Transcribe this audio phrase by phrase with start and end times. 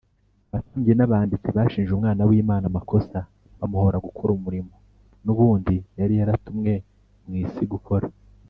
[0.51, 3.17] Abatambyi n’abanditsi bashinje Umwana w’Imana amakosa
[3.59, 4.73] bamuhora gukora umurimo
[5.25, 6.71] n’ubundi yari yaratumwe
[7.27, 8.05] mu isi gukora